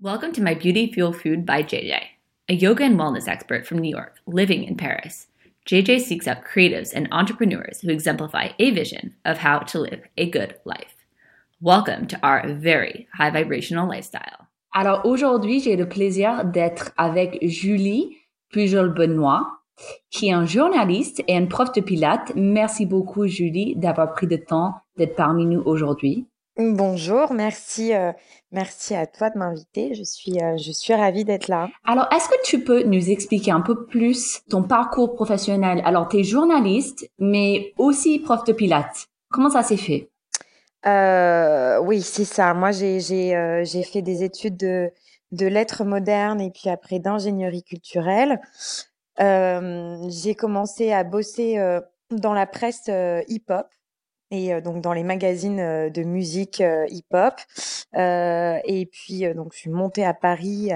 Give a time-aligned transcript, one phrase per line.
[0.00, 2.00] Welcome to my Beauty Fuel Food by JJ,
[2.48, 5.26] a yoga and wellness expert from New York living in Paris.
[5.66, 10.30] JJ seeks out creatives and entrepreneurs who exemplify a vision of how to live a
[10.30, 11.04] good life.
[11.60, 14.46] Welcome to our very high vibrational lifestyle.
[14.72, 18.18] Alors aujourd'hui, j'ai le plaisir d'être avec Julie
[18.54, 19.48] Pujol-Benoît,
[20.12, 22.30] qui est un journaliste et une prof de pilates.
[22.36, 26.28] Merci beaucoup, Julie, d'avoir pris le temps d'être parmi nous aujourd'hui.
[26.60, 28.10] Bonjour, merci, euh,
[28.50, 29.94] merci à toi de m'inviter.
[29.94, 31.68] Je suis, euh, je suis ravie d'être là.
[31.84, 35.80] Alors, est-ce que tu peux nous expliquer un peu plus ton parcours professionnel?
[35.84, 39.06] Alors, tu es journaliste, mais aussi prof de pilates.
[39.30, 40.10] Comment ça s'est fait?
[40.84, 42.52] Euh, Oui, c'est ça.
[42.54, 44.90] Moi, j'ai, j'ai, j'ai fait des études de,
[45.30, 48.40] de lettres modernes et puis après d'ingénierie culturelle.
[49.16, 51.78] j'ai commencé à bosser
[52.10, 52.90] dans la presse
[53.28, 53.68] hip-hop
[54.30, 57.34] et donc dans les magazines de musique hip-hop.
[57.94, 60.70] et puis donc je suis montée à Paris,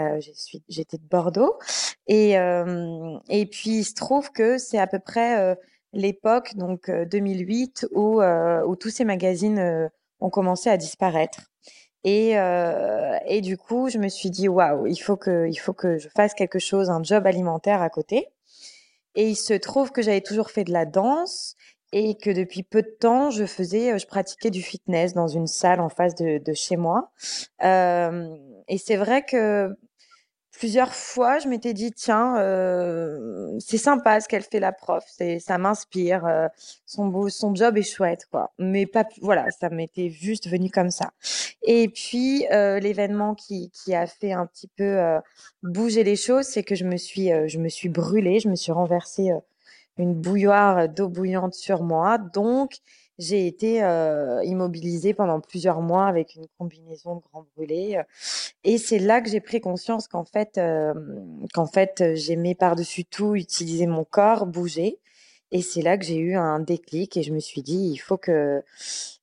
[0.68, 1.58] j'étais de Bordeaux.
[2.06, 5.56] Et, et puis il se trouve que c'est à peu près
[5.92, 9.90] l'époque donc 2008 où, où tous ces magazines
[10.20, 11.52] ont commencé à disparaître.
[12.04, 15.72] Et, euh, et du coup, je me suis dit waouh, il faut que il faut
[15.72, 18.28] que je fasse quelque chose, un job alimentaire à côté.
[19.14, 21.54] Et il se trouve que j'avais toujours fait de la danse
[21.92, 25.80] et que depuis peu de temps, je faisais, je pratiquais du fitness dans une salle
[25.80, 27.12] en face de, chez moi.
[27.60, 29.76] Et c'est vrai que
[30.52, 32.34] plusieurs fois, je m'étais dit tiens,
[33.58, 35.04] c'est sympa ce qu'elle fait la prof,
[35.38, 36.48] ça m'inspire,
[36.86, 38.52] son son job est chouette quoi.
[38.58, 41.10] Mais pas voilà, ça m'était juste venu comme ça.
[41.62, 44.98] Et puis l'événement qui, qui a fait un petit peu
[45.62, 48.72] bouger les choses, c'est que je me suis je me suis brûlée, je me suis
[48.72, 49.32] renversée
[49.98, 52.18] une bouilloire d'eau bouillante sur moi.
[52.18, 52.78] Donc,
[53.18, 58.00] j'ai été euh, immobilisée pendant plusieurs mois avec une combinaison de grands brûlés.
[58.64, 60.94] Et c'est là que j'ai pris conscience qu'en fait, euh,
[61.52, 64.98] qu'en fait, j'aimais par-dessus tout utiliser mon corps, bouger.
[65.54, 68.16] Et c'est là que j'ai eu un déclic et je me suis dit, il faut
[68.16, 68.62] que,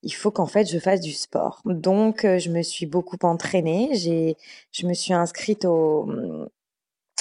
[0.02, 1.60] il faut qu'en fait, je fasse du sport.
[1.64, 3.90] Donc, je me suis beaucoup entraînée.
[3.94, 4.36] J'ai,
[4.70, 6.08] je me suis inscrite au,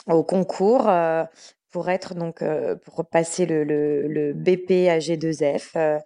[0.07, 1.23] au concours euh,
[1.71, 5.71] pour être donc euh, pour passer le, le, le BP AG2F.
[5.75, 5.99] Euh, euh,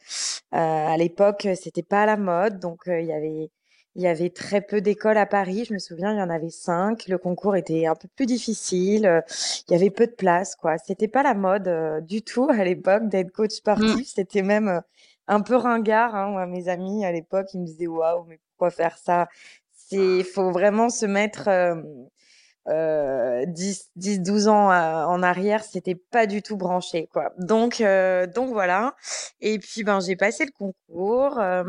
[0.51, 3.49] à l'époque, c'était pas à la mode, donc il y avait
[3.95, 5.65] il y avait très peu d'écoles à Paris.
[5.67, 7.07] Je me souviens, il y en avait cinq.
[7.07, 9.23] Le concours était un peu plus difficile.
[9.67, 10.79] Il y avait peu de place, quoi.
[10.79, 13.95] C'était pas la mode du tout à l'époque d'être coach sportif.
[13.97, 14.03] Mmh.
[14.03, 14.81] C'était même
[15.27, 16.15] un peu ringard.
[16.15, 16.47] Hein.
[16.47, 19.27] mes amis à l'époque, ils me disaient waouh, mais pourquoi faire ça?
[19.71, 21.47] C'est, faut vraiment se mettre
[22.69, 27.33] euh, 10, 10, 12 ans euh, en arrière, c'était pas du tout branché, quoi.
[27.37, 28.95] Donc, euh, donc voilà.
[29.41, 31.39] Et puis, ben, j'ai passé le concours.
[31.39, 31.63] Euh,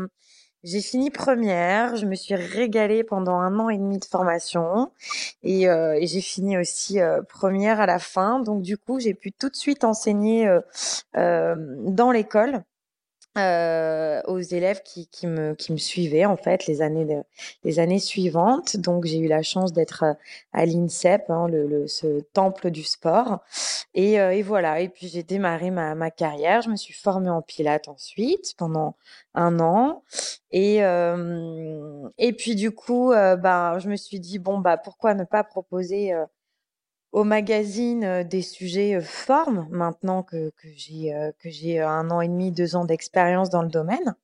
[0.63, 1.95] j'ai fini première.
[1.95, 4.91] Je me suis régalée pendant un an et demi de formation.
[5.43, 8.39] Et, euh, et j'ai fini aussi première à la fin.
[8.39, 10.49] Donc, du coup, j'ai pu tout de suite enseigner
[11.13, 12.63] dans l'école
[13.37, 17.21] euh, aux élèves qui, qui, me, qui me suivaient en fait les années, de,
[17.63, 18.77] les années suivantes.
[18.77, 20.13] Donc j'ai eu la chance d'être euh,
[20.53, 23.39] à l'INSEP, hein, le, le, ce temple du sport.
[23.93, 26.61] Et, euh, et voilà, et puis j'ai démarré ma, ma carrière.
[26.61, 28.95] Je me suis formée en pilates ensuite pendant
[29.33, 30.03] un an.
[30.51, 35.13] Et, euh, et puis du coup, euh, bah, je me suis dit, bon, bah, pourquoi
[35.13, 36.13] ne pas proposer
[37.15, 43.49] au magazine des sujets formes maintenant que, j'ai un an et demi, deux ans d'expérience
[43.49, 44.15] dans le domaine.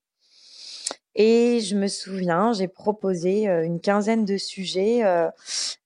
[1.15, 5.05] Et je me souviens, j'ai proposé une quinzaine de sujets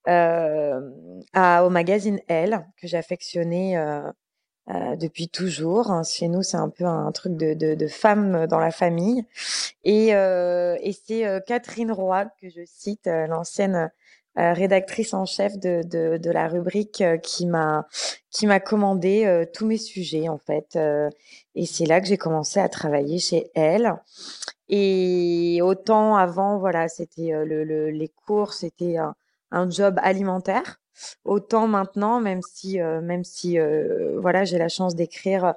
[0.08, 5.92] au magazine Elle, que j'affectionnais euh, depuis toujours.
[5.92, 9.24] Hein, chez nous, c'est un peu un truc de, femmes dans la famille.
[9.84, 13.92] Et, et c'est Catherine Roy que je cite, l'ancienne
[14.38, 17.86] euh, rédactrice en chef de, de, la rubrique euh, qui m'a
[18.30, 20.78] qui m'a commandé euh, tous mes sujets en fait
[21.54, 23.94] et c'est là que j'ai commencé à travailler chez elle.
[24.68, 29.14] Et autant avant voilà c'était le, le, les cours c'était un,
[29.52, 30.80] un, job alimentaire.
[31.24, 33.58] Autant maintenant même si même si
[34.18, 35.54] voilà j'ai la chance d'écrire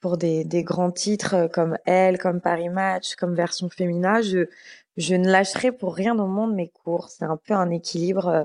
[0.00, 4.48] pour des, des, grands titres comme Elle, comme Paris Match, comme version féminin, je,
[4.98, 7.08] je ne lâcherai pour rien au monde mes cours.
[7.08, 8.44] C'est un peu un équilibre euh,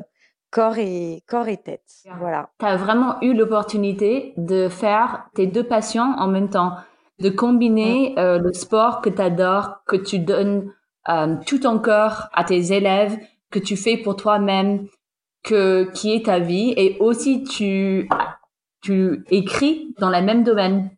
[0.51, 1.81] corps et corps et tête.
[2.19, 2.51] Voilà.
[2.59, 6.73] Tu as vraiment eu l'opportunité de faire tes deux passions en même temps,
[7.19, 10.71] de combiner euh, le sport que tu adores, que tu donnes
[11.09, 13.17] euh, tout ton corps à tes élèves,
[13.49, 14.87] que tu fais pour toi-même,
[15.43, 18.07] que qui est ta vie et aussi tu
[18.81, 20.91] tu écris dans le même domaine.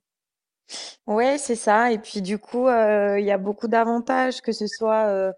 [1.08, 1.92] Ouais, c'est ça.
[1.92, 5.34] Et puis du coup, il y a beaucoup d'avantages, que ce soit,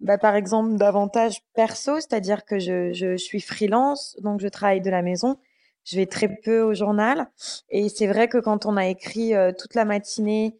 [0.00, 4.90] bah, par exemple, d'avantages perso, c'est-à-dire que je, je, suis freelance, donc je travaille de
[4.90, 5.38] la maison.
[5.84, 7.28] Je vais très peu au journal.
[7.70, 10.58] Et c'est vrai que quand on a écrit toute la matinée,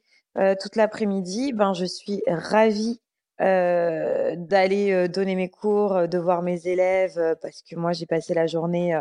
[0.61, 3.01] toute l'après-midi, ben je suis ravie
[3.39, 8.99] d'aller donner mes cours, de voir mes élèves, parce que moi j'ai passé la journée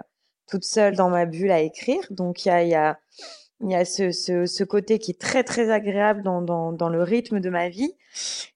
[0.50, 2.04] toute seule dans ma bulle à écrire.
[2.10, 3.00] Donc il y a
[3.62, 6.90] il y a ce, ce, ce, côté qui est très très agréable dans, dans, dans
[6.90, 7.94] le rythme de ma vie.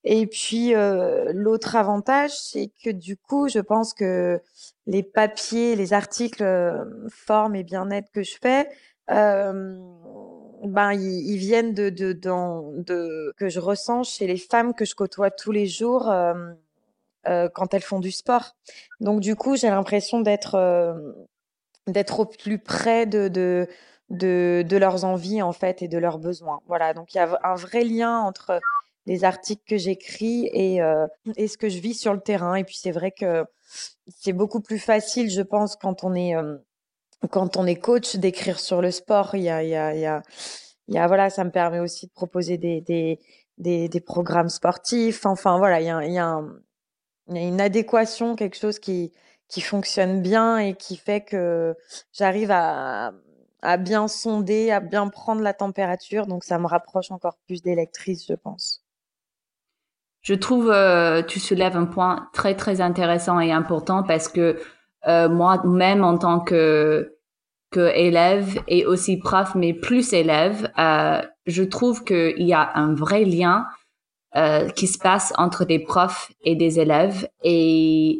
[0.03, 4.39] Et puis euh, l'autre avantage, c'est que du coup, je pense que
[4.87, 8.69] les papiers, les articles euh, forme et bien-être que je fais,
[9.11, 9.77] euh,
[10.63, 14.85] ben ils, ils, viennent de, de, de, de, que je ressens chez les femmes que
[14.85, 16.33] je côtoie tous les jours euh,
[17.27, 18.55] euh quand elles font du sport.
[19.01, 20.93] Donc du coup, j'ai l'impression d'être euh,
[21.87, 23.67] d'être au plus près de, de
[24.09, 26.59] de, leurs envies en fait et de leurs besoins.
[26.67, 28.59] Voilà, donc il y a un vrai lien entre
[29.05, 32.55] les articles que j'écris et, euh, et ce que je vis sur le terrain.
[32.55, 33.45] Et puis c'est vrai que
[34.07, 36.57] c'est beaucoup plus facile, je pense, quand on est euh,
[37.29, 39.35] quand on est coach d'écrire sur le sport.
[39.35, 40.21] Il y a,
[41.07, 42.81] voilà, ça me permet aussi de proposer des,
[43.57, 45.25] des, programmes sportifs.
[45.25, 46.43] Enfin voilà, il y a, il y a
[47.29, 49.13] une adéquation, quelque chose qui
[49.53, 51.75] qui fonctionne bien et qui fait que
[52.11, 53.13] j'arrive à
[53.63, 56.27] à bien sonder, à bien prendre la température.
[56.27, 58.83] Donc ça me rapproche encore plus des lectrices, je pense.
[60.21, 64.59] Je trouve euh, tu soulèves un point très très intéressant et important parce que
[65.07, 67.17] euh, moi-même en tant que
[67.71, 72.93] que élève et aussi prof, mais plus élève, euh, je trouve qu'il y a un
[72.93, 73.65] vrai lien
[74.75, 78.19] qui se passe entre des profs et des élèves et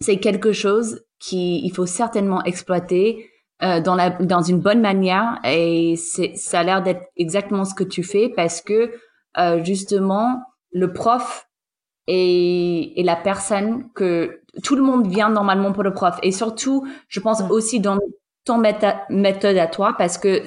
[0.00, 3.29] c'est quelque chose qu'il faut certainement exploiter
[3.62, 7.74] euh, dans, la, dans une bonne manière et c'est, ça a l'air d'être exactement ce
[7.74, 8.92] que tu fais parce que
[9.38, 10.42] euh, justement
[10.72, 11.46] le prof
[12.06, 16.86] est, est, la personne que tout le monde vient normalement pour le prof et surtout
[17.08, 17.98] je pense aussi dans
[18.44, 18.58] ton
[19.10, 20.42] méthode à toi parce que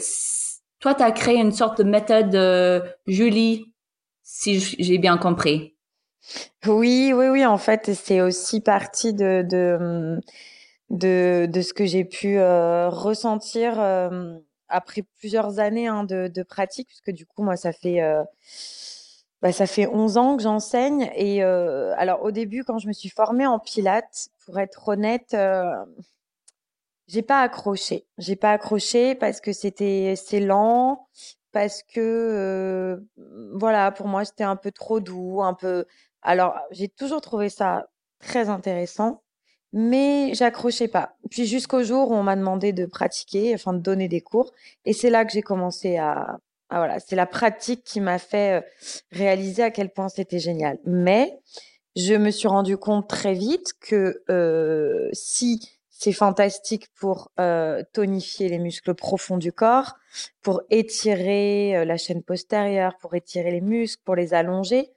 [0.79, 3.73] toi tu as créé une sorte de méthode euh, Julie
[4.23, 5.75] si j'ai bien compris.
[6.65, 7.45] Oui, oui, oui.
[7.45, 10.19] En fait, c'est aussi partie de, de
[10.93, 14.37] de, de ce que j'ai pu euh, ressentir euh,
[14.69, 18.23] après plusieurs années hein, de, de, pratique, puisque du coup, moi, ça fait, euh,
[19.41, 21.11] bah, ça fait 11 ans que j'enseigne.
[21.15, 25.35] Et alors, au début, quand je me suis formée en pilates, pour être honnête,
[27.07, 28.05] j'ai pas accroché.
[28.17, 31.07] J'ai pas accroché parce que c'était c'est lent,
[31.51, 33.03] parce que
[33.55, 35.85] voilà, pour moi, c'était un peu trop doux, un peu.
[36.21, 37.87] Alors, j'ai toujours trouvé ça
[38.19, 39.23] très intéressant
[39.73, 41.15] mais j'accrochais pas.
[41.29, 44.53] Puis jusqu'au jour où on m'a demandé de pratiquer, enfin de donner des cours,
[44.85, 46.37] et c'est là que j'ai commencé à,
[46.69, 48.65] voilà, c'est la pratique qui m'a fait euh,
[49.11, 50.77] réaliser à quel point c'était génial.
[50.85, 51.39] Mais
[51.95, 58.49] je me suis rendu compte très vite que euh, si c'est fantastique pour euh, tonifier
[58.49, 59.95] les muscles profonds du corps,
[60.41, 64.91] pour étirer la chaîne postérieure, pour étirer les muscles, pour les allonger.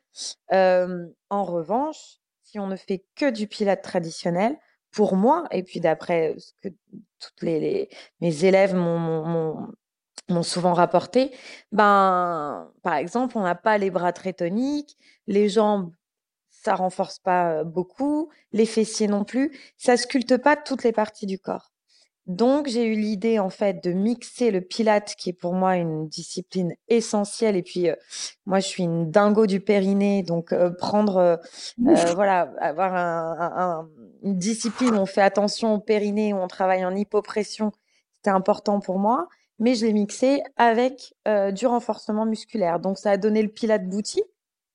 [0.51, 4.57] En revanche, si on ne fait que du pilate traditionnel,
[4.97, 6.75] pour moi, et puis d'après ce que
[7.21, 7.89] toutes mes
[8.23, 11.33] élèves m'ont souvent rapporté,
[11.71, 14.97] ben, par exemple, on n'a pas les bras très toniques,
[15.27, 15.93] les jambes,
[16.49, 21.39] ça renforce pas beaucoup, les fessiers non plus, ça sculpte pas toutes les parties du
[21.39, 21.76] corps.
[22.27, 26.09] Donc, j'ai eu l'idée, en fait, de mixer le pilate, qui est pour moi une
[26.09, 27.55] discipline essentielle.
[27.57, 27.95] Et puis, euh,
[28.47, 30.25] moi, je suis une dingo du périnée.
[30.25, 31.37] Donc, euh, prendre, euh,
[32.17, 33.89] voilà, avoir un, un,
[34.25, 37.71] une discipline où on fait attention au périnée, où on travaille en hypopression,
[38.17, 39.29] c'était important pour moi.
[39.61, 41.15] Mais je l'ai mixé avec
[41.53, 42.81] du renforcement musculaire.
[42.81, 44.23] Donc, ça a donné le pilate bouti,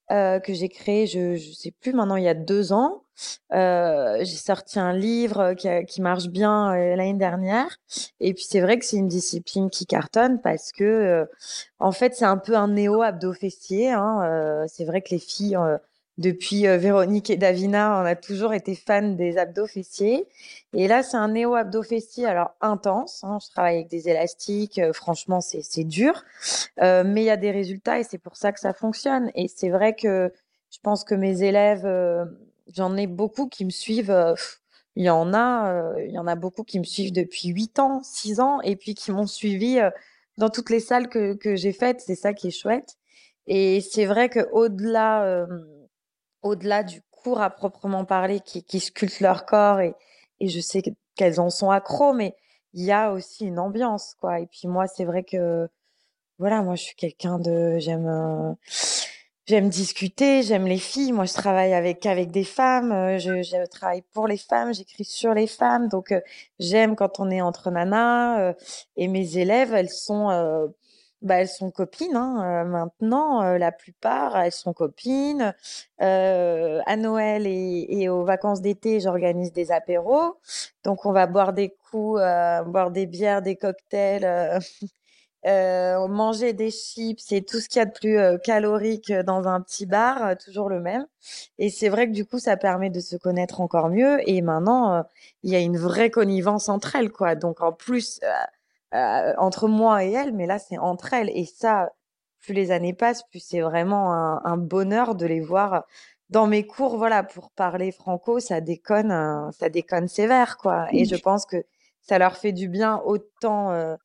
[0.10, 3.04] que j'ai créé, je, je sais plus maintenant, il y a deux ans.
[3.54, 7.78] Euh, j'ai sorti un livre qui, qui marche bien euh, l'année dernière.
[8.20, 11.26] Et puis c'est vrai que c'est une discipline qui cartonne parce que euh,
[11.80, 13.92] en fait c'est un peu un néo abdo fessier.
[13.92, 14.22] Hein.
[14.24, 15.58] Euh, c'est vrai que les filles
[16.18, 20.28] depuis Véronique et Davina, on a toujours été fans des abdos fessiers.
[20.74, 23.24] Et là, c'est un néo abdo fessier, alors intense.
[23.24, 23.40] Hein.
[23.42, 24.80] Je travaille avec des élastiques.
[24.94, 26.24] franchement, c'est dur,
[26.78, 29.32] mais il y a des résultats et c'est pour ça que ça fonctionne.
[29.36, 30.32] Et c'est vrai que
[30.70, 31.88] je pense que mes élèves
[32.76, 34.12] j'en ai beaucoup qui me suivent.
[34.12, 34.36] Euh,
[34.96, 37.80] il y en a, euh, il y en a beaucoup qui me suivent depuis 8
[37.80, 39.90] ans, 6 ans, et puis qui m'ont suivi euh,
[40.38, 42.02] dans toutes les salles que, que j'ai faites.
[42.02, 42.98] C'est ça qui est chouette.
[43.48, 45.48] Et c'est vrai que au-delà,
[46.44, 49.96] au-delà du cours à proprement parler, qui, qui sculpte leur corps, et,
[50.40, 50.82] et je sais
[51.16, 52.36] qu'elles en sont accros, mais
[52.74, 54.40] il y a aussi une ambiance, quoi.
[54.40, 55.68] Et puis moi, c'est vrai que
[56.40, 58.56] voilà, moi je suis quelqu'un de j'aime
[59.48, 61.12] j'aime discuter, j'aime les filles.
[61.12, 65.06] Moi, je travaille avec avec des femmes, euh, je, je travaille pour les femmes, j'écris
[65.06, 65.88] sur les femmes.
[65.90, 66.22] Donc, euh,
[66.60, 68.40] j'aime quand on est entre nanas.
[68.40, 68.54] Euh,
[68.98, 70.28] et mes élèves, elles sont,
[71.22, 72.16] bah, elles sont copines.
[72.16, 75.54] Hein, maintenant, la plupart, elles sont copines.
[76.00, 80.38] à Noël et, et aux vacances d'été, j'organise des apéros.
[80.84, 84.60] Donc, on va boire des coups, boire des bières, des cocktails.
[85.48, 89.24] Euh, manger des chips et tout ce qu'il y a de plus euh, calorique euh,
[89.24, 91.08] dans un petit bar, euh, toujours le même.
[91.58, 94.20] Et c'est vrai que du coup, ça permet de se connaître encore mieux.
[94.30, 95.04] Et maintenant,
[95.44, 97.36] il y a une vraie connivence entre elles, quoi.
[97.36, 98.20] Donc en plus,
[98.92, 101.32] entre moi et elle, mais là, c'est entre elles.
[101.34, 101.92] Et ça,
[102.40, 105.86] plus les années passent, plus c'est vraiment un, un, bonheur de les voir
[106.30, 106.98] dans mes cours.
[106.98, 110.88] Voilà, pour parler franco, ça déconne, ça déconne sévère, quoi.
[110.92, 111.64] Et je pense que
[112.02, 113.98] ça leur fait du bien autant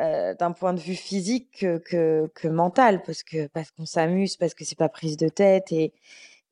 [0.00, 4.52] euh, d'un point de vue physique que, que, mental parce que parce qu'on s'amuse parce
[4.52, 5.92] que c'est pas prise de tête et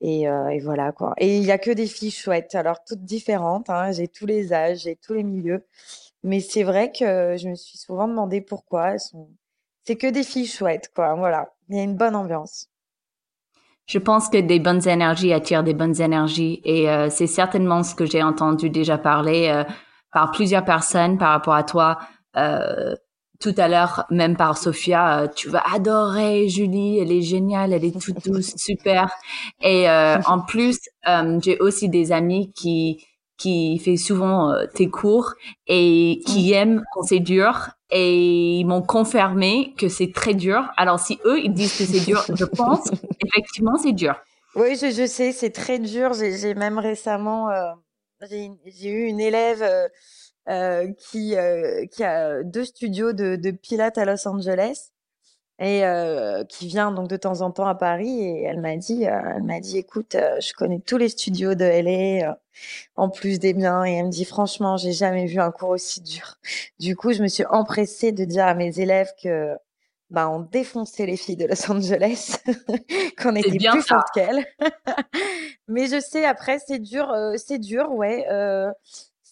[0.01, 1.15] et, euh, voilà quoi.
[1.19, 4.53] Et il y a que des filles chouettes alors toutes différentes hein, j'ai tous les
[4.53, 5.65] âges j'ai tous les milieux.
[6.23, 9.29] Mais c'est vrai que je me suis souvent demandé pourquoi elles sont
[9.83, 11.53] c'est que des filles chouettes quoi voilà.
[11.69, 12.69] Il y a une bonne ambiance.
[13.87, 17.97] Je pense que des bonnes énergies attirent des bonnes énergies et euh, c'est certainement ce
[17.97, 19.65] que j'ai entendu déjà parler
[20.13, 21.99] par plusieurs personnes par rapport à toi
[23.43, 27.85] tout à l'heure, même par Sophia, euh, tu vas adorer Julie, elle est géniale, elle
[27.85, 29.11] est toute douce, super.
[29.61, 33.05] Et euh, en plus, euh, j'ai aussi des amis qui
[33.39, 35.33] qui fait souvent tes cours
[35.67, 40.71] et qui aiment quand c'est dur et ils m'ont confirmé que c'est très dur.
[40.77, 42.89] Alors si eux ils disent que c'est dur, je pense
[43.27, 44.15] effectivement c'est dur.
[44.55, 46.13] Oui, je, je sais, c'est très dur.
[46.13, 47.49] J'ai même récemment
[48.21, 49.65] j'ai eu une élève
[50.49, 54.91] euh, qui, euh, qui a deux studios de, de Pilates à Los Angeles
[55.61, 59.05] et euh, qui vient donc de temps en temps à Paris et elle m'a dit
[59.05, 62.37] elle m'a dit écoute je connais tous les studios de LA
[62.97, 63.85] en plus des miens.
[63.85, 66.39] Et elle me dit franchement j'ai jamais vu un cours aussi dur.
[66.81, 69.55] Du coup je me suis empressée de dire à mes élèves que
[70.11, 72.39] bah on défonçait les filles de Los Angeles
[73.23, 74.45] qu'on était plus fortes qu'elles.
[75.69, 78.27] Mais je sais après c'est dur c'est dur ouais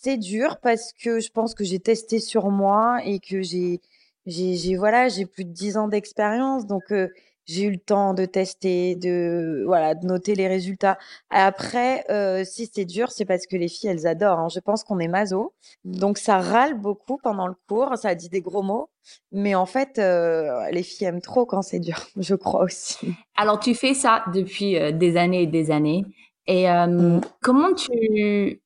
[0.03, 3.81] c'est dur parce que je pense que j'ai testé sur moi et que j'ai
[4.27, 7.09] j'ai voilà, j'ai plus de 10 ans d'expérience donc euh,
[7.47, 10.99] j'ai eu le temps de tester, de voilà, de noter les résultats.
[11.31, 14.39] Après, euh, si c'est dur, c'est parce que les filles, elles adorent.
[14.39, 14.49] Hein.
[14.55, 15.53] Je pense qu'on est maso,
[15.85, 18.89] donc ça râle beaucoup pendant le cours, ça dit des gros mots,
[19.33, 23.15] mais en fait, euh, les filles aiment trop quand c'est dur, je crois aussi.
[23.37, 26.05] Alors, tu fais ça depuis des années et des années,
[26.47, 27.21] et mmh.
[27.43, 28.61] comment tu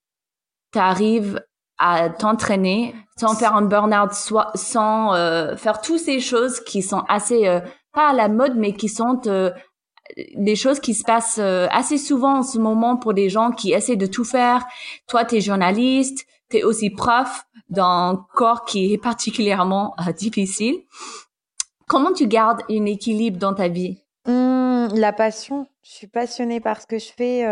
[0.74, 1.40] tu arrives
[1.78, 4.10] à t'entraîner sans faire un burn-out,
[4.54, 7.60] sans euh, faire toutes ces choses qui sont assez euh,
[7.92, 9.52] pas à la mode, mais qui sont euh,
[10.34, 13.96] des choses qui se passent assez souvent en ce moment pour des gens qui essaient
[13.96, 14.66] de tout faire.
[15.06, 20.74] Toi, tu es journaliste, tu es aussi prof d'un corps qui est particulièrement difficile.
[21.86, 24.02] Comment tu gardes un équilibre dans ta vie?
[24.26, 25.66] Mmh, La passion.
[25.82, 27.44] Je suis passionnée par ce que je fais.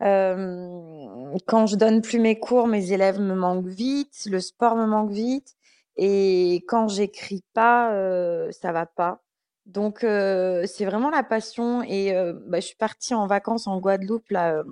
[0.00, 5.10] Quand je donne plus mes cours, mes élèves me manquent vite, le sport me manque
[5.10, 5.54] vite,
[5.96, 9.22] et quand j'écris pas, euh, ça va pas.
[9.66, 11.82] Donc c'est vraiment la passion.
[11.82, 12.12] Et
[12.46, 14.62] bah, je suis partie en vacances en Guadeloupe là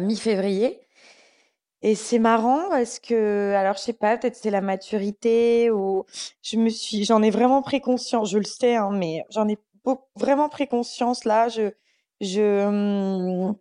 [0.00, 0.80] mi-février.
[1.82, 6.04] Et c'est marrant parce que, alors je sais pas, peut-être c'est la maturité ou
[6.42, 8.30] je me suis, j'en ai vraiment pris conscience.
[8.30, 9.58] Je le sais, hein, mais j'en ai
[10.16, 11.48] vraiment pris conscience là.
[11.48, 11.70] Je,
[12.20, 13.52] je,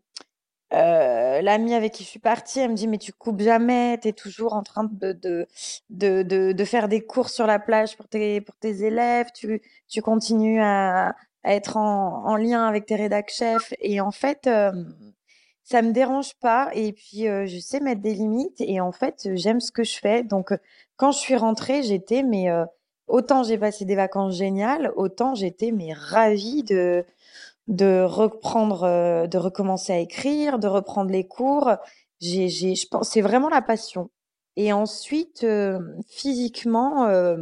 [0.74, 4.10] euh, l'amie avec qui je suis partie, elle me dit mais tu coupes jamais, tu
[4.10, 5.48] es toujours en train de de,
[5.90, 10.02] de, de, faire des cours sur la plage pour tes, pour tes élèves, tu, tu
[10.02, 13.74] continues à, être en, en, lien avec tes rédac chefs.
[13.80, 14.72] Et en fait, euh,
[15.64, 16.70] ça me dérange pas.
[16.74, 18.60] Et puis, euh, je sais mettre des limites.
[18.60, 20.24] Et en fait, j'aime ce que je fais.
[20.24, 20.54] Donc,
[20.98, 22.50] quand je suis rentrée, j'étais, mais
[23.08, 27.06] autant j'ai passé des vacances géniales, autant j'étais, mais ravie de
[27.68, 31.72] de reprendre, euh, de recommencer à écrire, de reprendre les cours.
[32.22, 34.10] J'ai, j'ai, je pense, c'est vraiment la passion.
[34.56, 37.38] Et ensuite, euh, physiquement, euh,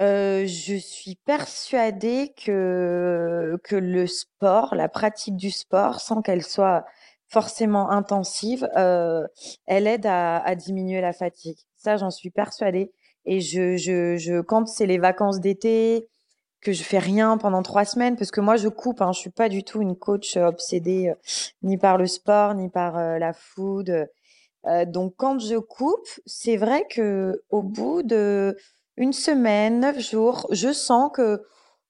[0.00, 6.84] euh, je suis persuadée que que le sport, la pratique du sport, sans qu'elle soit
[7.28, 9.26] forcément intensive, euh,
[9.66, 11.58] elle aide à, à, diminuer la fatigue.
[11.76, 12.92] Ça, j'en suis persuadée.
[13.24, 16.08] Et je, je, je quand c'est les vacances d'été,
[16.62, 19.30] que je fais rien pendant trois semaines parce que moi je coupe hein, je suis
[19.30, 21.14] pas du tout une coach euh, obsédée euh,
[21.62, 24.08] ni par le sport ni par euh, la food
[24.86, 28.56] donc quand je coupe c'est vrai que au bout de
[28.96, 31.42] une semaine, neuf jours, je sens que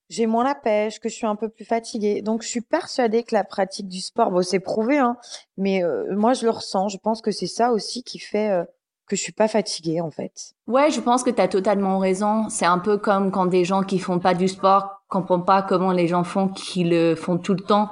[0.08, 2.22] j'ai moins la pêche, que je suis un peu plus fatiguée.
[2.22, 5.16] Donc, je suis persuadée que la pratique du sport, bon, c'est prouvé, hein,
[5.56, 6.88] mais moi, je le ressens.
[6.88, 8.64] Je pense que c'est ça aussi qui fait
[9.12, 10.54] que je suis pas fatiguée, en fait.
[10.66, 12.49] Ouais, je pense que tu as totalement raison.
[12.49, 15.92] C'est un peu comme quand des gens qui font pas du sport comprennent pas comment
[15.92, 17.90] les gens font qui le font tout le temps.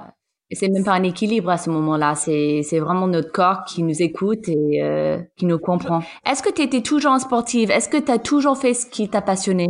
[0.53, 2.15] C'est même pas un équilibre à ce moment-là.
[2.15, 6.03] C'est, c'est vraiment notre corps qui nous écoute et euh, qui nous comprend.
[6.27, 7.71] Est-ce que tu étais toujours sportive?
[7.71, 9.69] Est-ce que tu as toujours fait ce qui t'a passionné?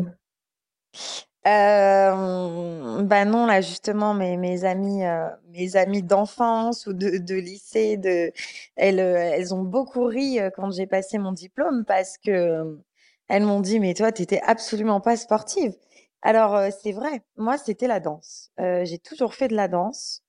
[1.46, 7.34] Euh, bah non, là justement, mes, mes amis, euh, mes amis d'enfance ou de, de
[7.34, 8.30] lycée, de,
[8.76, 12.78] elles, euh, elles ont beaucoup ri euh, quand j'ai passé mon diplôme parce que
[13.28, 15.74] elles m'ont dit, mais toi, t'étais absolument pas sportive.
[16.22, 18.50] Alors c'est vrai, moi c'était la danse.
[18.58, 20.22] j'ai toujours fait de la danse.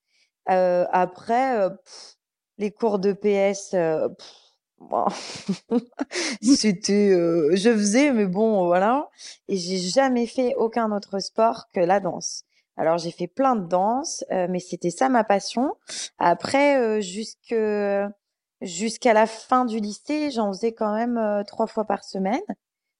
[0.45, 1.69] après,
[2.57, 3.75] les cours de PS,
[6.41, 9.09] C'était, euh, je faisais, mais bon, voilà.
[9.47, 12.43] Et j'ai jamais fait aucun autre sport que la danse.
[12.77, 15.75] Alors j'ai fait plein de danse, euh, mais c'était ça ma passion.
[16.17, 17.55] Après, euh, jusque
[18.61, 22.41] jusqu'à la fin du lycée, j'en faisais quand même trois fois par semaine.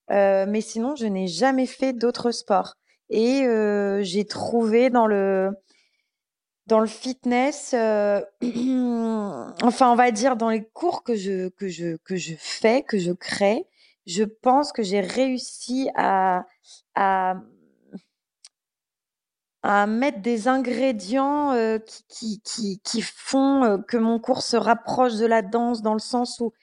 [0.09, 2.75] mais sinon, je n'ai jamais fait d'autres sports.
[3.09, 3.45] Et
[4.01, 5.51] j'ai trouvé dans le
[6.71, 8.21] dans le fitness, euh,
[9.61, 12.97] enfin on va dire dans les cours que je que je que je fais, que
[12.97, 13.67] je crée,
[14.05, 16.45] je pense que j'ai réussi à,
[16.95, 17.35] à
[19.63, 25.15] à mettre des ingrédients euh, qui, qui, qui, font euh, que mon cours se rapproche
[25.17, 26.53] de la danse dans le sens où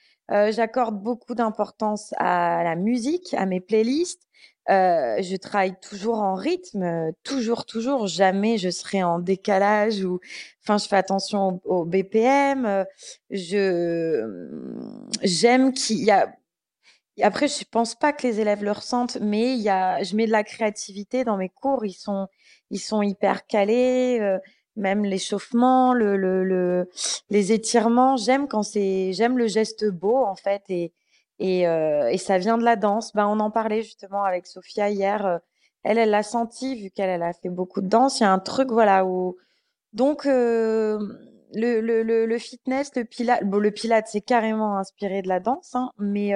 [0.49, 4.27] j'accorde beaucoup d'importance à la musique, à mes playlists,
[4.69, 8.07] euh, je travaille toujours en rythme, toujours, toujours.
[8.07, 10.19] Jamais je serai en décalage ou,
[10.63, 12.85] enfin, je fais attention au, BPM.
[13.31, 14.67] Je,
[15.23, 16.31] j'aime qu'il y a.
[17.21, 20.25] Après, je pense pas que les élèves le ressentent, mais il y a, je mets
[20.25, 21.85] de la créativité dans mes cours.
[21.85, 22.27] Ils sont,
[22.69, 24.19] ils sont hyper calés.
[24.21, 24.37] Euh,
[24.75, 26.89] même l'échauffement, le, le,
[27.29, 28.17] les étirements.
[28.17, 30.93] J'aime quand c'est, j'aime le geste beau en fait et
[31.39, 33.13] et, euh, et, ça vient de la danse.
[33.13, 35.25] Ben, on en parlait justement avec Sophia hier.
[35.25, 35.37] Euh,
[35.83, 38.19] elle, elle l'a senti vu qu'elle elle a fait beaucoup de danse.
[38.19, 39.37] Il y a un truc, voilà, où
[39.93, 40.99] donc euh,
[41.53, 46.33] le, fitness, le pilate, bon, le pilate, c'est carrément inspiré de la danse, hein, mais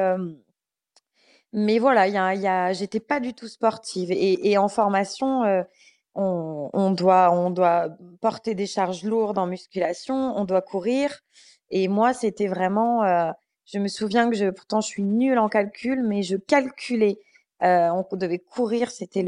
[1.55, 5.43] mais voilà, il y a, j'étais pas du tout sportive et, en formation.
[6.15, 7.89] On, doit, on doit
[8.21, 11.19] porter des charges lourdes en musculation, on doit courir.
[11.69, 13.03] Et moi, c'était vraiment,
[13.65, 17.19] je me souviens que je, pourtant, je suis nulle en calcul, mais je calculais.
[17.63, 19.25] Euh, on devait courir, c'était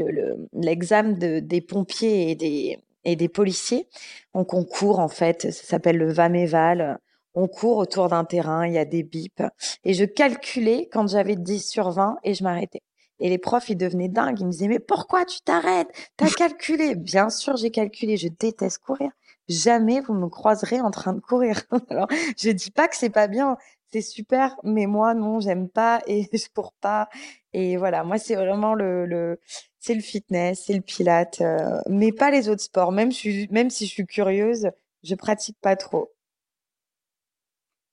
[0.52, 3.88] l'examen le, des pompiers et des, et des policiers.
[4.34, 6.98] Donc, on court, en fait, ça s'appelle le VAMEVAL.
[7.34, 9.42] On court autour d'un terrain, il y a des bips.
[9.84, 12.82] Et je calculais quand j'avais 10 sur 20 et je m'arrêtais.
[13.20, 14.40] Et les profs, ils devenaient dingues.
[14.40, 15.88] Ils me disaient, mais pourquoi tu t'arrêtes?
[16.16, 18.16] T'as calculé Bien sûr, j'ai calculé.
[18.16, 19.10] Je déteste courir.
[19.48, 21.62] Jamais vous me croiserez en train de courir.
[21.90, 23.56] Alors, je dis pas que c'est pas bien
[23.92, 27.08] c'est super, mais moi non, j'aime pas et je cours pas.
[27.52, 29.40] Et voilà, moi c'est vraiment le, le
[29.78, 32.92] c'est le fitness, c'est le pilate, euh, mais pas les autres sports.
[32.92, 34.70] Même, je même si je suis curieuse,
[35.04, 36.12] je pratique pas trop.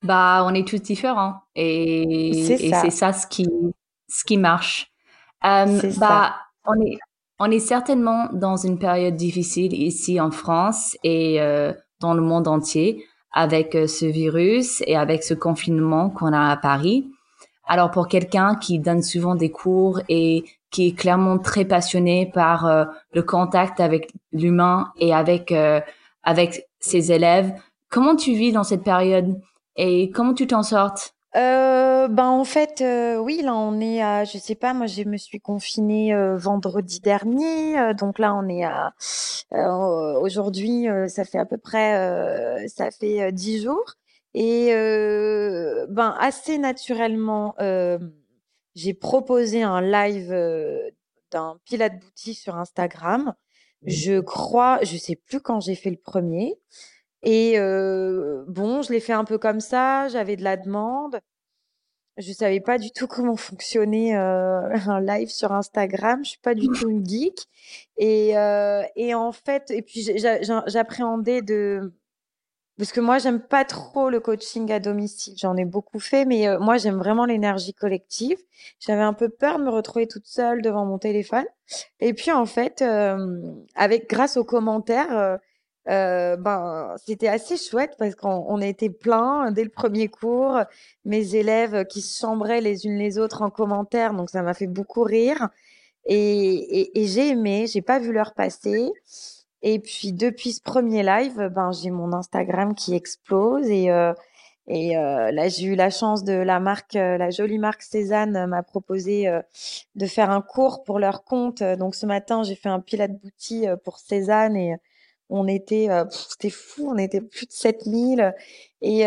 [0.01, 2.89] Bah, on est tous différents et c'est ça.
[2.89, 3.13] ça.
[3.13, 3.47] ce qui
[4.09, 4.91] ce qui marche.
[5.45, 6.97] Euh, bah, on est
[7.39, 12.47] on est certainement dans une période difficile ici en France et euh, dans le monde
[12.47, 17.07] entier avec euh, ce virus et avec ce confinement qu'on a à Paris.
[17.65, 22.65] Alors pour quelqu'un qui donne souvent des cours et qui est clairement très passionné par
[22.65, 25.81] euh, le contact avec l'humain et avec euh,
[26.23, 27.51] avec ses élèves,
[27.89, 29.39] comment tu vis dans cette période
[29.75, 31.12] et comment tu t'en sortes?
[31.35, 35.03] Euh, ben en fait, euh, oui, là on est à, je sais pas, moi je
[35.03, 38.93] me suis confinée euh, vendredi dernier, euh, donc là on est à,
[40.19, 43.95] aujourd'hui ça fait à peu près, ça fait dix jours,
[44.33, 44.71] et
[45.89, 47.55] ben assez naturellement,
[48.75, 50.29] j'ai proposé un live
[51.31, 53.33] d'un Pilate Boutique sur Instagram.
[53.85, 56.55] Je crois, je sais plus quand j'ai fait le premier.
[57.23, 61.19] Et euh, bon, je l'ai fait un peu comme ça, j'avais de la demande.
[62.17, 66.23] Je savais pas du tout comment fonctionnait euh, un live sur Instagram.
[66.23, 67.47] Je suis pas du tout une geek.
[67.97, 70.05] Et, euh, et en fait, et puis
[70.67, 71.93] j'appréhendais de
[72.79, 75.35] parce que moi j'aime pas trop le coaching à domicile.
[75.37, 78.37] J'en ai beaucoup fait, mais moi j'aime vraiment l'énergie collective.
[78.79, 81.45] J'avais un peu peur de me retrouver toute seule devant mon téléphone.
[81.99, 82.83] Et puis en fait,
[83.75, 85.39] avec grâce aux commentaires
[85.89, 90.59] euh, ben c'était assez chouette parce qu'on on était plein dès le premier cours,
[91.05, 94.67] mes élèves qui se chambraient les unes les autres en commentaire, donc ça m'a fait
[94.67, 95.49] beaucoup rire.
[96.05, 98.91] Et, et, j'ai aimé, j'ai pas vu l'heure passer.
[99.61, 104.13] Et puis depuis ce premier live, ben j'ai mon Instagram qui explose et euh,
[104.67, 108.63] et euh, là j'ai eu la chance de la marque, la jolie marque Cézanne m'a
[108.63, 109.29] proposé
[109.95, 111.63] de faire un cours pour leur compte.
[111.63, 114.75] Donc ce matin j'ai fait un pilote boutique pour Cézanne et
[115.35, 118.33] on était, c'était fou, on était plus de 7000
[118.81, 119.01] et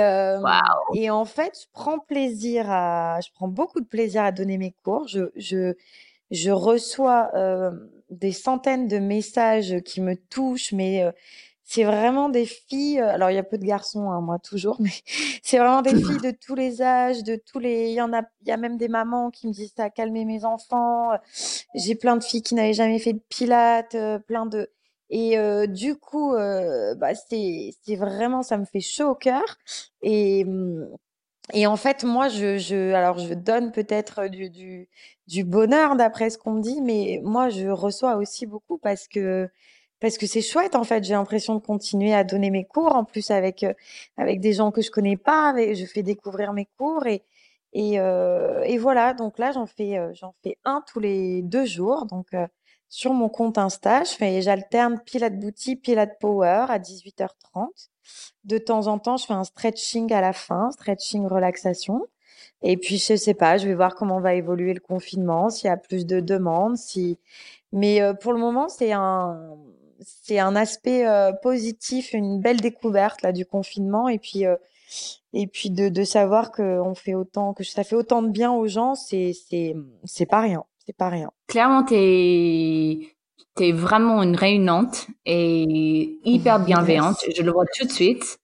[0.95, 4.73] et en fait je prends plaisir à, je prends beaucoup de plaisir à donner mes
[4.83, 5.07] cours.
[5.09, 5.75] Je je
[6.31, 7.71] je reçois euh,
[8.11, 11.12] des centaines de messages qui me touchent, mais euh,
[11.65, 13.01] c'est vraiment des filles.
[13.01, 14.91] Euh, alors il y a peu de garçons, hein, moi toujours, mais
[15.43, 17.91] c'est vraiment des filles de tous les âges, de tous les.
[17.91, 19.91] Il y en a, il y a même des mamans qui me disent ça a
[19.91, 21.11] calmé mes enfants.
[21.75, 24.71] J'ai plein de filles qui n'avaient jamais fait de pilates, plein de.
[25.11, 25.37] Et
[25.69, 29.57] du coup, bah, c'est vraiment, ça me fait chaud au cœur.
[30.03, 30.45] Et
[31.53, 34.88] et en fait, moi, je, alors je donne peut-être du,
[35.29, 39.49] du, bonheur d'après ce qu'on me dit, mais moi, je reçois aussi beaucoup parce que
[40.01, 41.05] parce que c'est chouette en fait.
[41.05, 43.73] J'ai l'impression de continuer à donner mes cours en plus avec euh,
[44.19, 45.55] avec des gens que je connais pas.
[45.57, 47.23] Je fais découvrir mes cours et
[47.73, 49.14] et, euh, voilà.
[49.14, 52.07] Donc là, j'en fais euh, j'en fais un tous les deux jours.
[52.07, 52.47] Donc euh,
[52.88, 57.68] sur mon compte Insta, je fais j'alterne Pilate Booty, Pilate Power à 18h30.
[58.44, 62.07] De temps en temps, je fais un stretching à la fin, stretching relaxation.
[62.62, 65.70] Et puis, je sais pas, je vais voir comment va évoluer le confinement, s'il y
[65.70, 67.18] a plus de demandes, si.
[67.72, 69.57] Mais euh, pour le moment, c'est un,
[70.01, 74.09] c'est un aspect euh, positif, une belle découverte là du confinement.
[74.09, 74.57] Et puis, euh,
[75.33, 78.53] et puis de, de savoir que on fait autant, que ça fait autant de bien
[78.53, 80.64] aux gens, c'est, c'est, c'est pas rien.
[80.87, 81.31] C'est pas rien.
[81.49, 87.18] Clairement, tu es vraiment une réunante et hyper bienveillante.
[87.37, 88.38] Je le vois tout de suite.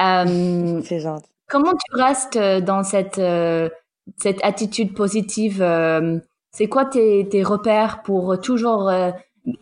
[0.00, 1.30] Euh, C'est gentil.
[1.48, 3.68] Comment tu restes euh, dans cette, euh,
[4.16, 6.18] cette attitude positive euh,
[6.50, 8.90] C'est quoi tes, tes, repères pour toujours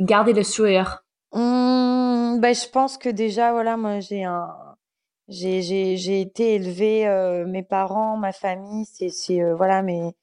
[0.01, 1.05] garder le sourire?
[1.33, 4.49] Mmh, ben, Je pense que déjà, voilà, moi, j'ai un.
[5.29, 7.07] J'ai été élevée,
[7.47, 10.15] mes parents, ma famille, c'est voilà, mais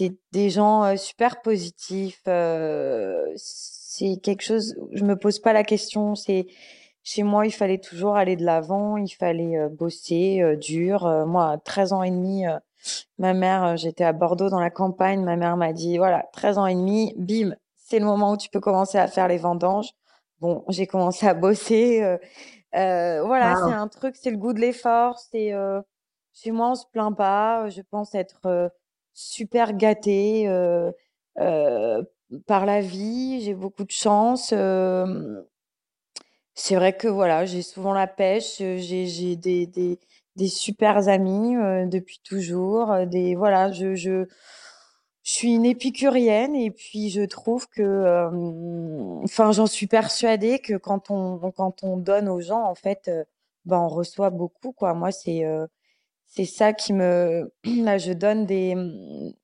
[0.00, 2.22] c'est des gens super positifs
[4.00, 6.14] c'est quelque chose, je me pose pas la question.
[6.14, 6.46] C'est
[7.02, 11.06] chez moi, il fallait toujours aller de l'avant, il fallait bosser dur.
[11.26, 12.44] Moi, à 13 ans et demi,
[13.18, 16.66] ma mère, j'étais à Bordeaux dans la campagne, ma mère m'a dit voilà, 13 ans
[16.66, 19.90] et demi, bim, c'est le moment où tu peux commencer à faire les vendanges.
[20.38, 22.00] Bon, j'ai commencé à bosser.
[22.72, 25.18] voilà, c'est un truc, c'est le goût de l'effort.
[25.18, 25.52] C'est
[26.32, 27.68] chez moi, on se plaint pas.
[27.68, 28.70] Je pense être
[29.14, 30.46] super gâtée
[32.46, 34.54] par la vie, j'ai beaucoup de chance.
[36.54, 39.98] c'est vrai que voilà, j'ai souvent la pêche, j'ai des, des,
[40.36, 41.54] des super amis
[41.88, 43.06] depuis toujours.
[43.06, 44.26] Des voilà, je, je,
[45.22, 51.50] suis une épicurienne et puis je trouve que, enfin, j'en suis persuadée que quand on
[51.52, 53.10] quand on donne aux gens, en fait,
[53.64, 54.94] ben on reçoit beaucoup quoi.
[54.94, 55.44] Moi, c'est
[56.30, 58.74] c'est ça qui me là, je donne des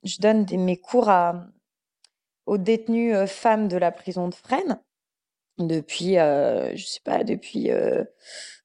[0.05, 1.11] je mes cours
[2.47, 4.81] aux détenues euh, femmes de la prison de Fresnes
[5.59, 8.05] depuis, euh, je sais pas, depuis euh,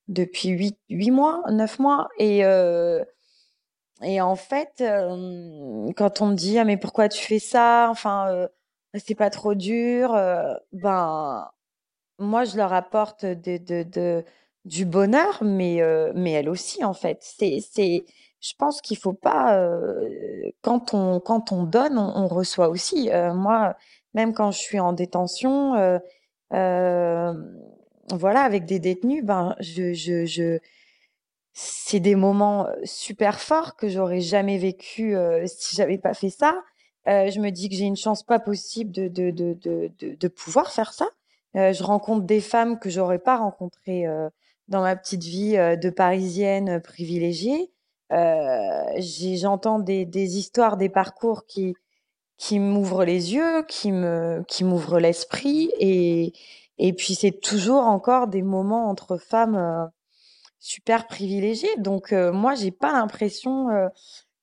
[0.07, 2.09] depuis huit, huit mois, neuf mois.
[2.17, 3.03] Et euh,
[4.01, 4.83] en fait,
[5.95, 8.47] quand on me dit ah mais pourquoi tu fais ça, enfin
[8.95, 10.13] c'est pas trop dur,
[10.73, 11.49] ben
[12.19, 14.23] moi je leur apporte de
[14.65, 15.81] du bonheur, mais
[16.15, 17.19] mais elle aussi en fait.
[17.21, 18.05] C'est
[18.41, 19.59] je pense qu'il faut pas
[20.61, 23.09] quand on quand on donne, on, reçoit aussi.
[23.33, 23.75] Moi,
[24.13, 25.99] même quand je suis en détention,
[26.51, 30.59] voilà, avec des détenus, ben je je, je
[31.53, 36.61] c'est des moments super forts que j'aurais jamais vécu si j'avais pas fait ça.
[37.05, 40.71] je me dis que j'ai une chance pas possible de de de de, de, pouvoir
[40.71, 41.07] faire ça.
[41.55, 44.05] je rencontre des femmes que j'aurais pas rencontrées
[44.71, 47.71] dans ma petite vie de parisienne privilégiée.
[48.11, 51.75] Euh, j'entends des, histoires, des parcours qui,
[52.37, 53.91] qui m'ouvrent les yeux, qui
[54.47, 56.33] qui m'ouvrent l'esprit, et,
[56.77, 59.85] et puis c'est toujours encore des moments entre femmes euh,
[60.59, 61.75] super privilégiées.
[61.77, 63.69] Donc euh, moi, j'ai pas l'impression.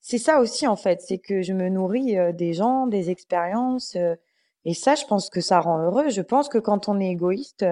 [0.01, 3.97] c'est ça aussi en fait, c'est que je me nourris des gens, des expériences,
[4.65, 6.09] et ça, je pense que ça rend heureux.
[6.11, 7.65] Je pense que quand on est égoïste,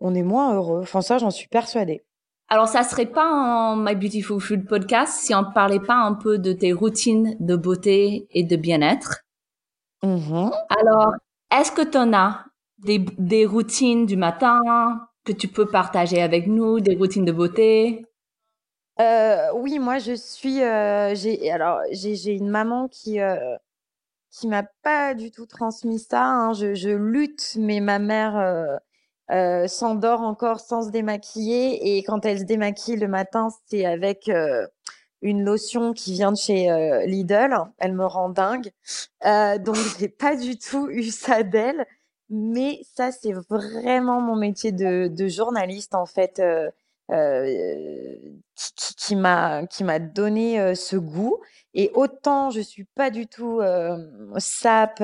[0.00, 0.80] on est moins heureux.
[0.82, 2.04] Enfin ça, j'en suis persuadée.
[2.48, 6.14] Alors, ça serait pas un My Beautiful Food podcast si on ne parlait pas un
[6.14, 9.22] peu de tes routines de beauté et de bien-être?
[10.04, 10.52] Mm-hmm.
[10.80, 11.12] Alors,
[11.50, 12.44] est-ce que tu en as
[12.78, 14.60] des, des routines du matin
[15.24, 18.06] que tu peux partager avec nous, des routines de beauté?
[19.00, 20.62] Euh, Oui, moi, je suis.
[20.62, 23.56] Euh, j'ai alors j'ai une maman qui euh,
[24.30, 26.24] qui m'a pas du tout transmis ça.
[26.24, 26.52] Hein.
[26.52, 28.78] Je, je, lutte, mais ma mère
[29.30, 31.96] euh, s'endort encore sans se démaquiller.
[31.96, 34.66] Et quand elle se démaquille le matin, c'est avec euh,
[35.22, 37.56] une lotion qui vient de chez euh, Lidl.
[37.78, 38.70] Elle me rend dingue.
[39.24, 41.86] Donc, j'ai pas du tout eu ça d'elle.
[42.28, 46.42] Mais ça, c'est vraiment mon métier de, journaliste, en fait,
[47.08, 51.38] qui, qui m'a qui m'a donné ce goût.
[51.74, 53.60] Et autant je suis pas du tout
[54.38, 55.00] sap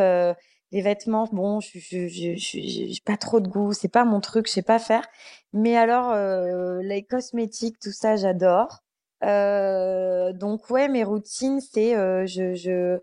[0.72, 4.62] les vêtements, bon, je j'ai pas trop de goût, c'est pas mon truc, je sais
[4.62, 5.06] pas faire.
[5.52, 8.82] Mais alors, euh, les cosmétiques, tout ça, j'adore.
[9.24, 12.98] Euh, donc ouais, mes routines, c'est euh, je je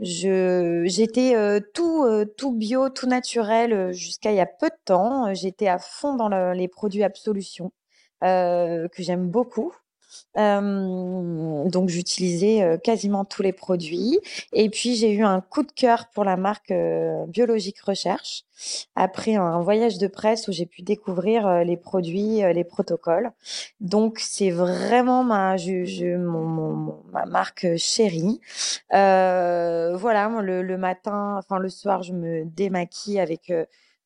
[0.00, 4.76] je j'étais euh, tout euh, tout bio, tout naturel jusqu'à il y a peu de
[4.84, 5.34] temps.
[5.34, 7.72] J'étais à fond dans le, les produits Absolution
[8.22, 9.72] que j'aime beaucoup.
[10.36, 14.18] Euh, donc j'utilisais euh, quasiment tous les produits.
[14.52, 18.44] Et puis j'ai eu un coup de cœur pour la marque euh, Biologique Recherche
[18.94, 23.30] après un voyage de presse où j'ai pu découvrir les produits, les protocoles.
[23.80, 28.40] Donc c'est vraiment ma, je, mon, ma marque chérie.
[28.90, 33.52] voilà, le, le, matin, enfin le soir, je me démaquille avec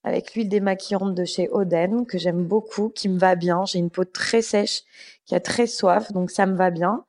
[0.03, 3.65] avec l'huile démaquillante de chez Oden que j'aime beaucoup, qui me va bien.
[3.67, 4.83] J'ai une peau très sèche,
[5.31, 7.05] qui a très soif, donc ça me va bien.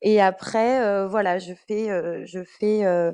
[0.00, 3.12] Et après, euh, voilà, je fais, euh, je fais euh,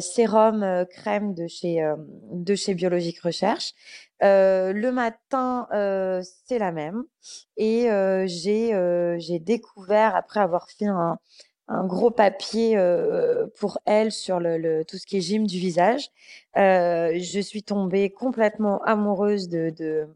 [0.00, 1.88] sérum crème de chez
[2.32, 3.74] de chez Biologique Recherche.
[4.20, 5.68] le matin,
[6.48, 7.04] c'est la même.
[7.56, 7.86] Et
[8.26, 11.18] j'ai découvert après avoir fait un
[11.68, 12.76] un gros papier
[13.60, 16.08] pour elle sur le, tout ce qui est gym du visage.
[16.56, 20.08] Je suis tombée complètement amoureuse de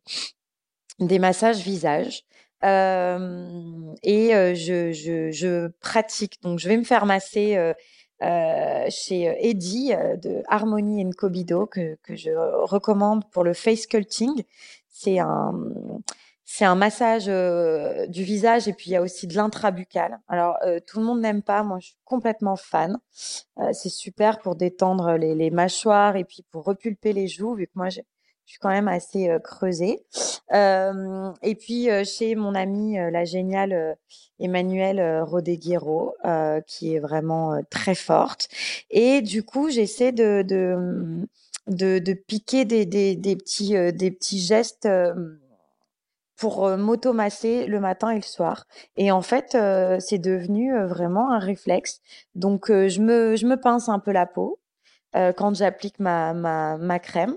[0.99, 2.25] des massages visage.
[2.63, 6.43] Et je, pratique.
[6.43, 7.73] Donc, je vais me faire masser
[8.21, 9.93] chez Eddie
[10.23, 12.31] de Harmony Cobido que, je
[12.65, 14.45] recommande pour le face sculpting.
[14.89, 15.53] C'est un
[16.49, 20.21] c'est un massage du visage et puis il y a aussi de l'intrabucal.
[20.29, 22.99] Alors tout le monde n'aime pas, moi je suis complètement fan.
[23.73, 27.89] C'est super pour détendre les, mâchoires et puis pour repulper les joues vu que moi
[28.47, 30.05] je, suis quand même assez creusée.
[30.53, 33.97] et puis chez mon amie la géniale
[34.39, 36.15] Emmanuelle Rodeguero
[36.67, 38.49] qui est vraiment très forte.
[38.91, 41.27] Et du coup j'essaie de, de
[41.67, 44.87] de, de, piquer des, des, des petits, des petits gestes
[46.37, 48.67] pour euh, m'automasser le matin et le soir.
[48.97, 52.01] Et en fait, euh, c'est devenu euh, vraiment un réflexe.
[52.35, 54.59] Donc, je, me, je me pince un peu la peau
[55.37, 57.37] quand j'applique ma, ma, crème.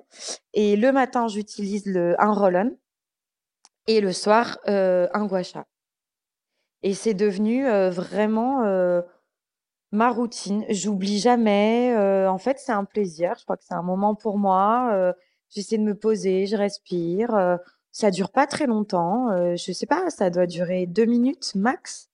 [0.53, 2.77] Et le matin, j'utilise le, un roll-on.
[3.87, 5.65] Et le soir, un gua sha.
[6.83, 8.63] Et c'est devenu vraiment
[9.91, 10.65] ma routine.
[10.69, 11.95] J'oublie jamais.
[12.27, 13.35] en fait, c'est un plaisir.
[13.37, 15.13] Je crois que c'est un moment pour moi.
[15.49, 17.59] J'essaie de me poser, je respire
[17.91, 19.29] ça dure pas très longtemps.
[19.31, 22.08] Euh, je sais pas, ça doit durer deux minutes max.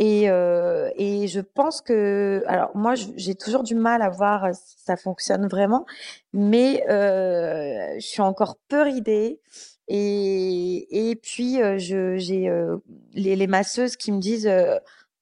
[0.00, 4.76] Et, euh, et je pense que, alors moi, j'ai toujours du mal à voir si
[4.78, 5.86] ça fonctionne vraiment,
[6.32, 9.40] mais euh, je suis encore peu ridée.
[9.88, 12.76] Et, et puis, euh, j'ai euh,
[13.12, 14.48] les, les, masseuses qui me disent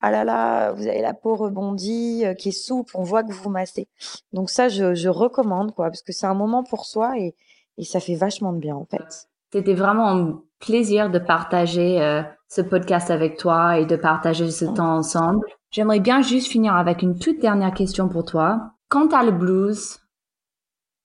[0.03, 3.49] Ah là là, vous avez la peau rebondie, qui est souple, on voit que vous
[3.49, 3.89] massez.
[4.35, 7.35] Donc, ça, je, je recommande, quoi, parce que c'est un moment pour soi et,
[7.79, 9.31] et ça fait vachement de bien, en fait.
[9.55, 11.99] C'était vraiment un plaisir de partager
[12.49, 15.45] ce podcast avec toi et de partager ce temps ensemble.
[15.71, 18.73] J'aimerais bien juste finir avec une toute dernière question pour toi.
[18.89, 19.99] Quand tu as le blues,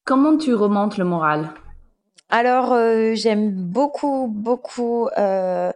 [0.06, 1.50] comment tu remontes le moral?
[2.30, 5.72] Alors, euh, j'aime beaucoup, beaucoup, euh,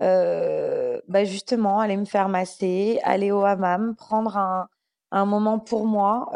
[0.00, 4.68] euh, bah justement, aller me faire masser, aller au hammam, prendre un,
[5.10, 6.30] un moment pour moi.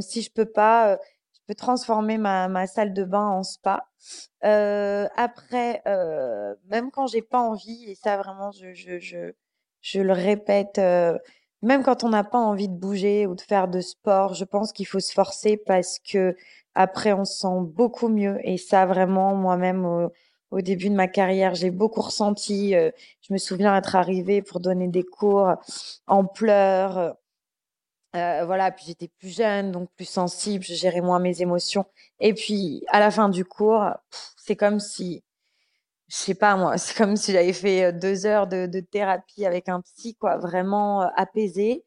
[0.00, 0.98] Si je peux pas
[1.46, 3.88] peux transformer ma, ma salle de bain en spa.
[4.44, 9.32] Euh, après, euh, même quand j'ai pas envie, et ça vraiment, je, je, je,
[9.80, 11.16] je le répète, euh,
[11.62, 14.72] même quand on n'a pas envie de bouger ou de faire de sport, je pense
[14.72, 16.36] qu'il faut se forcer parce que
[16.74, 18.38] après on se sent beaucoup mieux.
[18.44, 20.12] Et ça, vraiment, moi-même, au,
[20.50, 22.74] au début de ma carrière, j'ai beaucoup ressenti.
[22.74, 22.90] Euh,
[23.22, 25.54] je me souviens être arrivée pour donner des cours
[26.06, 27.16] en pleurs
[28.16, 31.84] euh, voilà, puis j'étais plus jeune, donc plus sensible, je gérais moins mes émotions.
[32.20, 33.84] Et puis, à la fin du cours,
[34.36, 35.22] c'est comme si,
[36.08, 39.68] je sais pas moi, c'est comme si j'avais fait euh, deux heures de, thérapie avec
[39.68, 41.84] un psy, quoi, vraiment euh, apaisé.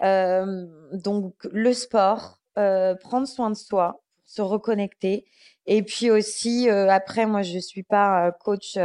[0.00, 5.26] Donc, le sport, prendre soin de soi, se reconnecter.
[5.66, 8.78] Et puis aussi, après, moi, je suis pas coach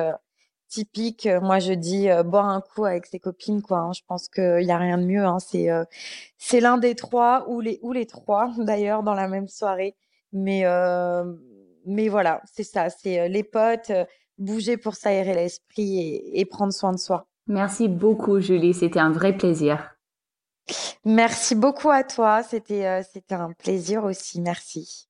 [0.67, 1.28] typique.
[1.41, 3.80] Moi, je dis boire un coup avec ses copines, quoi.
[3.80, 3.91] Hein.
[3.93, 5.25] Je pense qu'il n'y a rien de mieux.
[5.25, 5.39] Hein.
[5.39, 5.69] C'est
[6.38, 9.95] c'est l'un des trois ou les ou les trois d'ailleurs dans la même soirée.
[10.34, 10.63] Mais
[11.86, 12.89] mais voilà, c'est ça.
[12.89, 13.91] C'est les potes,
[14.38, 17.28] bouger pour s'aérer l'esprit et, et prendre soin de soi.
[17.47, 18.73] Merci beaucoup, Julie.
[18.73, 19.95] C'était un vrai plaisir.
[21.06, 22.41] Merci beaucoup à toi.
[22.43, 24.41] C'était c'était un plaisir aussi.
[24.41, 25.08] Merci.